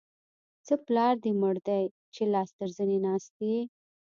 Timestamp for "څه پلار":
0.65-1.15